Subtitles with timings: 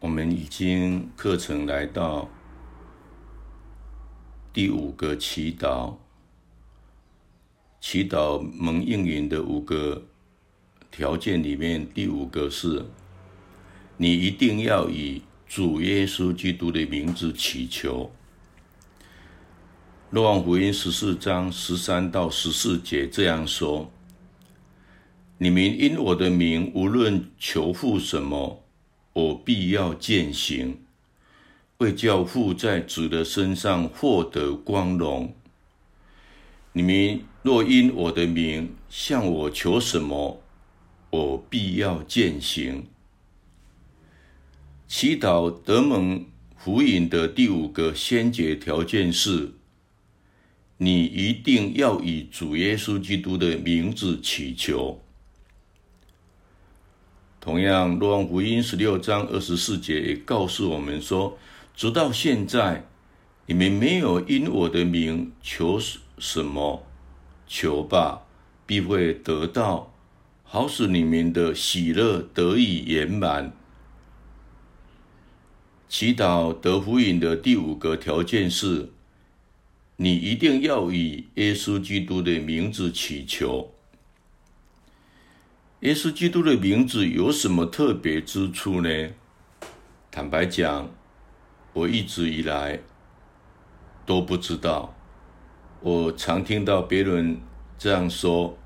[0.00, 2.28] 我们已经课程来到
[4.52, 5.96] 第五个祈祷，
[7.80, 10.04] 祈祷蒙应允的五个
[10.90, 12.86] 条件里面，第五个是，
[13.96, 18.12] 你一定要以主耶稣基督的名字祈求。
[20.10, 23.90] 若望福音十四章十三到十四节这样说：
[25.38, 28.62] 你们因我的名无论求父什么，
[29.18, 30.78] 我必要践行，
[31.78, 35.34] 为教父在子的身上获得光荣。
[36.72, 40.40] 你们若因我的名向我求什么，
[41.10, 42.86] 我必要践行。
[44.86, 46.24] 祈祷得蒙
[46.56, 49.50] 福音的第五个先决条件是：
[50.76, 55.02] 你一定要以主耶稣基督的名字祈求。
[57.40, 61.38] 同样，《若望福音》十六章二十四节也告诉我们说
[61.74, 62.84] ：“直到现在，
[63.46, 65.80] 你们没有因我的名求
[66.18, 66.84] 什么，
[67.46, 68.22] 求吧，
[68.66, 69.94] 必会得到，
[70.42, 73.52] 好使你们的喜乐得以圆满。”
[75.88, 78.90] 祈祷得福音的第五个条件是：
[79.96, 83.72] 你一定要以耶稣基督的名字祈求。
[85.80, 89.10] 耶稣基督的名字有什么特别之处呢？
[90.10, 90.90] 坦白讲，
[91.72, 92.80] 我一直以来
[94.04, 94.96] 都不知道。
[95.80, 97.40] 我常听到别人
[97.78, 98.58] 这样说：“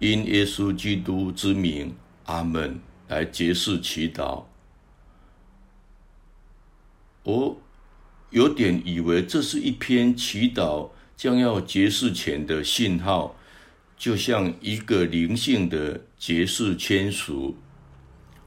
[0.00, 4.44] 因耶稣基督之名，阿门。”来结束祈祷。
[7.22, 7.56] 我
[8.28, 13.34] 有点以为这是一篇祈祷将要结束前的信号。
[13.98, 17.56] 就像一个灵性的结束签署，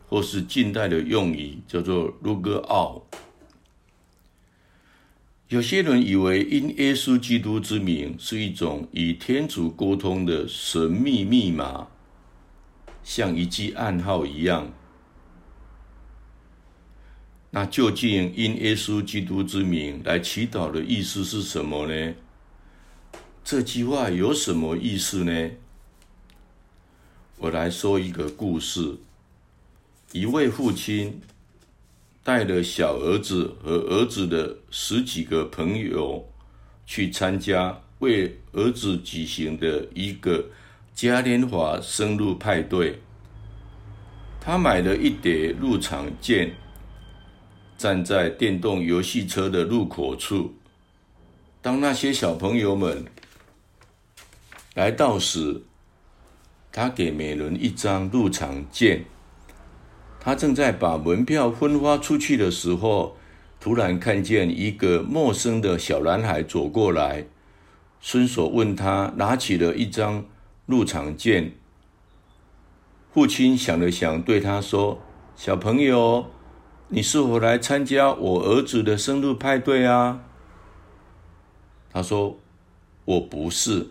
[0.08, 3.04] 或是近代的用语叫做 “log out”。
[5.50, 11.90] 有些人以为因耶稣基督之名是一种与天主沟通的神秘密码，
[13.04, 14.72] 像一记暗号一样。
[17.50, 22.14] 那究竟因耶稣基督之名来祈祷的意思是什么呢？
[23.44, 25.52] 这句话有什么意思呢？
[27.38, 28.96] 我来说一个故事。
[30.12, 31.20] 一位父亲
[32.24, 36.28] 带了小儿子和儿子的十几个朋友
[36.86, 40.46] 去参加为儿子举行的一个
[40.94, 43.00] 嘉年华生日派对。
[44.40, 46.54] 他买了一叠入场券，
[47.78, 50.54] 站在电动游戏车的入口处。
[51.62, 53.06] 当那些小朋友们
[54.74, 55.64] 来到时，
[56.72, 59.04] 他给每人一张入场券。
[60.20, 63.18] 他正在把门票分发出去的时候，
[63.60, 67.26] 突然看见一个陌生的小男孩走过来，
[68.00, 70.24] 伸手问他拿起了一张
[70.66, 71.52] 入场券。
[73.14, 75.02] 父亲想了想，对他说
[75.36, 76.28] ：“小朋友，
[76.88, 80.22] 你是否来参加我儿子的生日派对啊？”
[81.92, 82.38] 他说
[83.04, 83.90] ：“我不是。”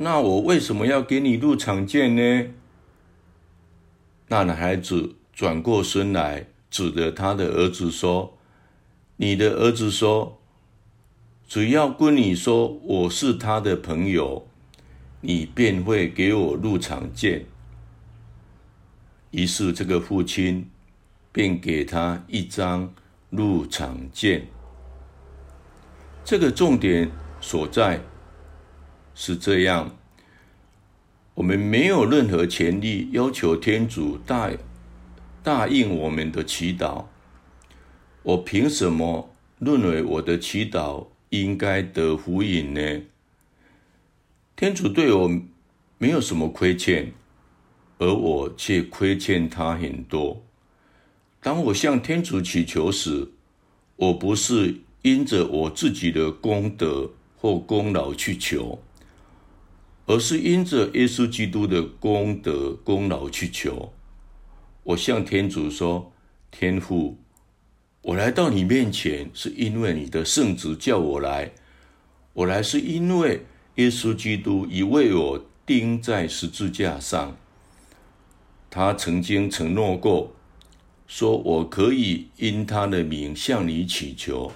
[0.00, 2.50] 那我为什么要给你入场券呢？
[4.28, 8.38] 那男孩子转过身来，指着他的儿子说
[9.18, 10.40] ：“你的儿子说，
[11.48, 14.46] 只要跟你说我是他的朋友，
[15.20, 17.44] 你便会给我入场券。”
[19.32, 20.70] 于是这个父亲
[21.32, 22.94] 便给他一张
[23.30, 24.46] 入场券。
[26.24, 28.00] 这个重点所在。
[29.20, 29.97] 是这样，
[31.38, 34.50] 我们没有任何权利要求天主答
[35.40, 37.04] 答应我们的祈祷。
[38.24, 43.02] 我凭什么认为我的祈祷应该得福音呢？
[44.56, 45.30] 天主对我
[45.96, 47.12] 没有什么亏欠，
[47.98, 50.42] 而我却亏欠他很多。
[51.40, 53.28] 当我向天主祈求时，
[53.94, 58.82] 我不是因着我自己的功德或功劳去求。
[60.08, 63.92] 而是因着耶稣基督的功德功劳去求。
[64.82, 66.10] 我向天主说
[66.50, 67.18] ：“天父，
[68.00, 71.52] 我来到你面前，是因为你的圣旨叫我来。
[72.32, 73.44] 我来是因为
[73.74, 77.36] 耶稣基督已为我钉在十字架上。
[78.70, 80.34] 他曾经承诺过，
[81.06, 84.50] 说我可以因他的名向你祈求。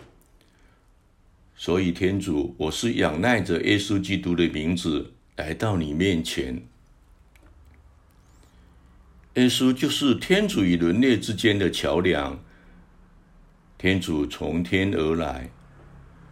[1.54, 6.62] 所以，天主，我是仰赖着耶稣基督的名字。”来到你面前，
[9.34, 12.38] 耶稣就是天主与人类之间的桥梁。
[13.79, 15.50] 天主从天而来，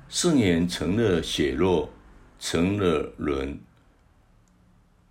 [0.09, 1.89] 圣言成了血肉，
[2.39, 3.59] 成了人。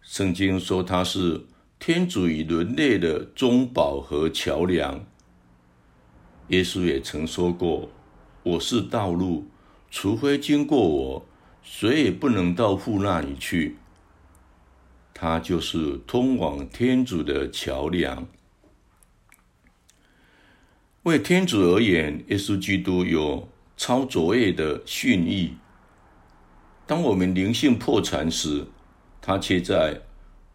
[0.02, 1.46] 圣经说他是
[1.80, 5.04] 天主与人类的中保和桥梁。
[6.50, 7.90] 耶稣也曾说过
[8.44, 9.48] ：“我是道路，
[9.92, 11.26] 除非经过我，
[11.72, 13.78] 谁也不能到父那里去。”
[15.14, 18.26] 他就是通往天主的桥梁。
[21.04, 25.54] 为天主而言，耶稣基督有超卓越的训义。
[26.88, 28.66] 当我们灵性破产时，
[29.22, 30.02] 他却在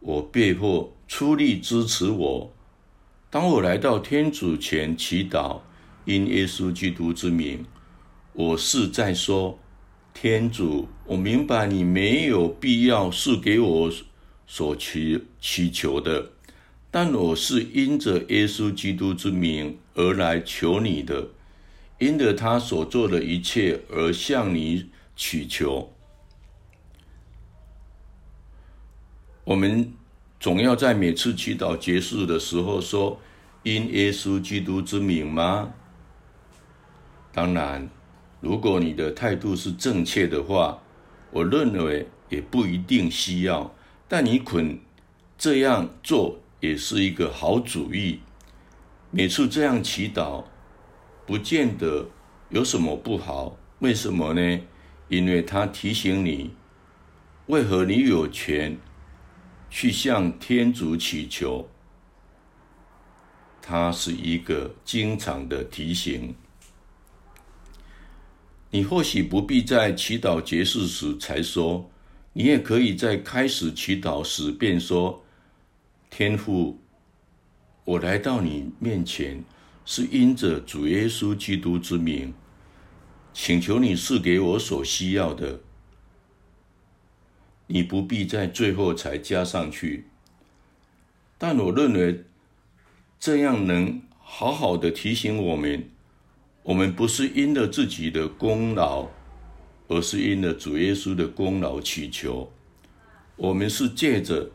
[0.01, 2.53] 我被迫出力支持我。
[3.31, 5.61] 当我来到天主前祈祷，
[6.05, 7.65] 因耶稣基督之名，
[8.33, 9.59] 我是在说：
[10.15, 13.93] 天主，我明白你没有必要是给我
[14.47, 16.31] 所祈祈求的。
[16.91, 21.29] 但我是因着耶稣基督之名而来求你的，
[21.99, 25.93] 因着他所做的一切而向你祈求。
[29.43, 29.93] 我们
[30.39, 33.21] 总要在每次祈祷结束的时候说
[33.65, 35.75] “因耶稣基督之名”吗？
[37.33, 37.91] 当然，
[38.45, 40.79] 如果你的态度是正确的话，
[41.31, 43.75] 我认为也不一定需要。
[44.07, 44.79] 但你肯
[45.37, 46.39] 这样做。
[46.61, 48.21] 也是一个好主意。
[49.11, 50.45] 每次这样祈祷，
[51.27, 52.09] 不见得
[52.49, 53.55] 有什么不好。
[53.81, 54.61] 为什么呢？
[55.09, 56.55] 因为他提醒你，
[57.49, 58.79] 为何你有权
[59.69, 61.69] 去向天主祈求。
[63.61, 66.35] 它是一个经常的提醒。
[68.75, 71.89] 你或许不必在祈祷结束时才说，
[72.33, 75.23] 你也可以在开始祈祷时便说。
[76.11, 76.81] 天父，
[77.85, 79.45] 我来到你面前，
[79.85, 82.35] 是因着主耶稣基督之名，
[83.33, 85.61] 请求你赐给我所需要的。
[87.69, 90.09] 你不必在最后才加上去，
[91.39, 92.25] 但我认为
[93.21, 95.89] 这样能好好的提醒我们：
[96.65, 99.09] 我们不是因着自己的功劳，
[99.87, 102.51] 而是因着主耶稣的功劳祈求。
[103.37, 104.51] 我们是借着。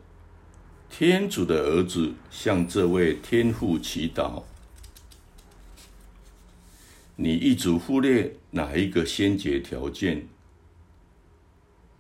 [0.92, 4.42] 天主的儿子向这位天父祈祷，
[7.16, 10.28] 你一直忽略哪一个先决条件？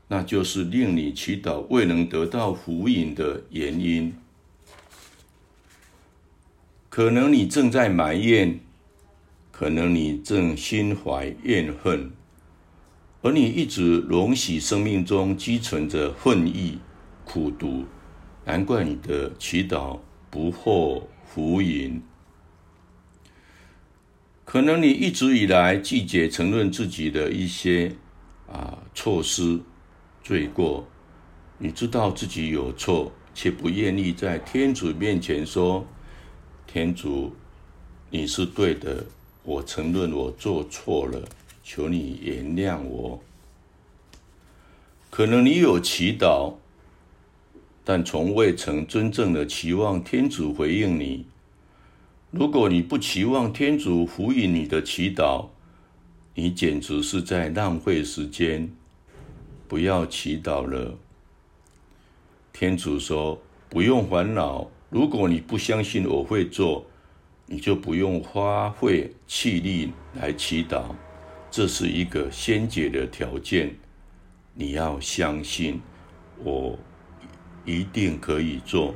[0.08, 4.12] 那就是令你祈祷未能得到福音的原因。
[6.90, 8.60] 可能你正在埋怨，
[9.60, 12.10] 可能你正心怀怨恨，
[13.22, 16.80] 而你一直容许生命中积存着恨意、
[17.26, 17.84] 苦毒。
[18.46, 20.00] 难怪你的祈祷
[20.30, 22.02] 不获福音。
[24.46, 27.94] 可能你一直以来拒绝承认自己的一些
[28.48, 29.60] 啊错失、
[30.24, 30.88] 罪过，
[31.58, 35.86] 你知道自己有错，却不愿意在天主面前说
[36.66, 37.36] ：“天主，
[38.10, 39.06] 你是对的，
[39.44, 41.28] 我承认我做错了，
[41.64, 43.20] 求你原谅我。”
[45.10, 46.54] 可能你有祈祷。
[47.86, 51.26] 但从未曾真正的期望天主回应你。
[52.30, 55.48] 如果你不期望天主回应你的祈祷，
[56.36, 58.70] 你简直是在浪费时间。
[59.68, 60.96] 不要祈祷了。
[62.54, 64.70] 天主说：“不用烦恼。
[64.92, 66.86] 如果你不相信我会做，
[67.50, 70.96] 你就不用花费气力来祈祷。
[71.50, 73.76] 这是一个先决的条件。
[74.54, 75.82] 你要相信
[76.44, 76.80] 我。”
[77.66, 78.96] 一定可以做。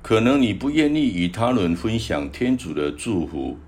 [0.00, 3.58] 可能你不愿意与他人分享天主的祝福，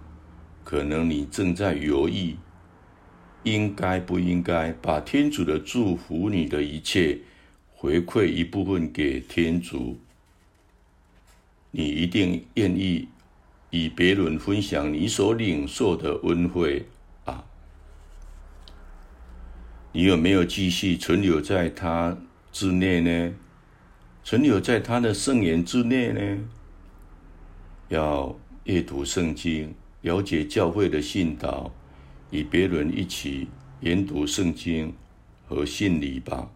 [0.65, 2.37] 可能你正在犹豫，
[3.43, 7.19] 应该不应该把天主的祝福、你的一切
[7.69, 9.99] 回馈一部分给天主。
[11.73, 13.09] 你一定愿意
[13.71, 16.87] 与别人分享你所领受的恩惠
[17.25, 17.45] 啊！
[19.93, 22.17] 你有没有继续存留在他
[22.53, 23.35] 之内呢？
[24.23, 26.39] 存留在他的圣言之内呢？
[27.89, 31.73] 要阅读圣经，了解教会的信道，
[32.31, 33.49] 与别人一起
[33.81, 34.95] 研读圣经
[35.49, 36.51] 和信理吧。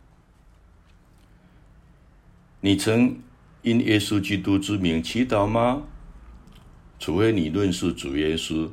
[2.61, 3.18] 你曾
[3.63, 5.83] 因耶稣基督之名祈祷吗？
[6.99, 8.71] 除非你认识主耶稣，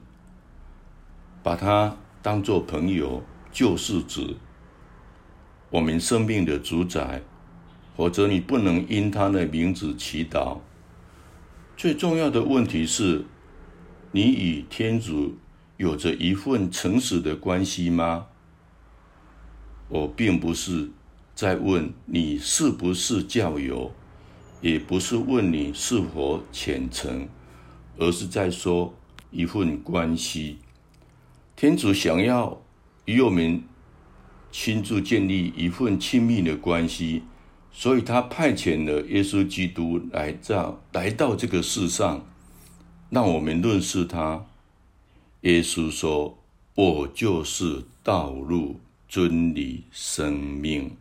[1.41, 4.35] 把他当作朋友、救世主。
[5.69, 7.23] 我们生命的主宰，
[7.97, 10.59] 否则你不能因他的名字祈祷。
[11.75, 13.25] 最重要的问题是：
[14.11, 15.35] 你与天主
[15.77, 18.27] 有着一份诚实的关系吗？
[19.89, 20.91] 我并不是
[21.35, 23.91] 在问你是不是教友，
[24.63, 27.27] 也不是问你是否虔诚，
[27.97, 28.95] 而是在说
[29.29, 30.57] 一份关系。
[31.53, 32.61] 天主想要
[33.03, 33.61] 与我们
[34.53, 37.23] 亲自建立一份亲密的关系，
[37.73, 42.25] 所以他派遣了耶稣基督来到来到这个世上，
[43.09, 44.45] 让我们认识他。
[45.41, 46.37] 耶稣说
[46.75, 48.79] ：“我就是道路、
[49.09, 50.95] 真理、生命。”